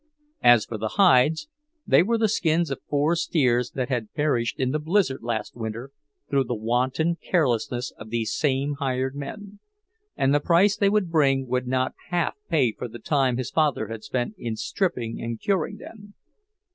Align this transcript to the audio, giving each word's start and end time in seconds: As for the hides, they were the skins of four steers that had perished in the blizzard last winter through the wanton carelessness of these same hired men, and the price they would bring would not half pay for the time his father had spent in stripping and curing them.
As 0.41 0.65
for 0.65 0.79
the 0.79 0.87
hides, 0.97 1.47
they 1.85 2.01
were 2.01 2.17
the 2.17 2.27
skins 2.27 2.71
of 2.71 2.81
four 2.89 3.15
steers 3.15 3.69
that 3.75 3.89
had 3.89 4.11
perished 4.15 4.59
in 4.59 4.71
the 4.71 4.79
blizzard 4.79 5.21
last 5.21 5.55
winter 5.55 5.91
through 6.27 6.45
the 6.45 6.55
wanton 6.55 7.17
carelessness 7.17 7.93
of 7.99 8.09
these 8.09 8.33
same 8.33 8.77
hired 8.79 9.13
men, 9.15 9.59
and 10.17 10.33
the 10.33 10.39
price 10.39 10.75
they 10.75 10.89
would 10.89 11.11
bring 11.11 11.45
would 11.45 11.67
not 11.67 11.93
half 12.09 12.33
pay 12.49 12.71
for 12.71 12.87
the 12.87 12.97
time 12.97 13.37
his 13.37 13.51
father 13.51 13.89
had 13.89 14.03
spent 14.03 14.33
in 14.39 14.55
stripping 14.55 15.21
and 15.21 15.39
curing 15.39 15.77
them. 15.77 16.15